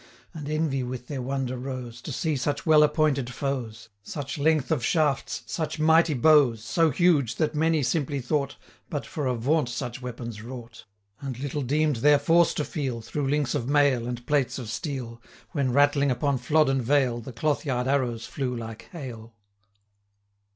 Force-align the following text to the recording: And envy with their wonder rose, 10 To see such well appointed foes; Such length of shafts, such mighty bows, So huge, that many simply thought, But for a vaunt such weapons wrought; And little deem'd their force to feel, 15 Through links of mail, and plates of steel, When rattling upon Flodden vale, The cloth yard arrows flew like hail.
And 0.33 0.49
envy 0.49 0.81
with 0.81 1.09
their 1.09 1.21
wonder 1.21 1.59
rose, 1.59 2.01
10 2.01 2.03
To 2.05 2.11
see 2.11 2.35
such 2.35 2.65
well 2.65 2.81
appointed 2.81 3.31
foes; 3.31 3.89
Such 4.01 4.39
length 4.39 4.71
of 4.71 4.83
shafts, 4.83 5.43
such 5.45 5.77
mighty 5.77 6.15
bows, 6.15 6.63
So 6.63 6.89
huge, 6.89 7.35
that 7.35 7.53
many 7.53 7.83
simply 7.83 8.19
thought, 8.19 8.55
But 8.89 9.05
for 9.05 9.27
a 9.27 9.35
vaunt 9.35 9.69
such 9.69 10.01
weapons 10.01 10.41
wrought; 10.41 10.85
And 11.19 11.37
little 11.37 11.61
deem'd 11.61 11.97
their 11.97 12.17
force 12.17 12.55
to 12.55 12.65
feel, 12.65 13.01
15 13.01 13.11
Through 13.11 13.27
links 13.29 13.53
of 13.53 13.69
mail, 13.69 14.07
and 14.07 14.25
plates 14.25 14.57
of 14.57 14.71
steel, 14.71 15.21
When 15.51 15.71
rattling 15.71 16.09
upon 16.09 16.39
Flodden 16.39 16.81
vale, 16.81 17.19
The 17.21 17.31
cloth 17.31 17.63
yard 17.63 17.87
arrows 17.87 18.25
flew 18.25 18.55
like 18.55 18.89
hail. 18.91 19.35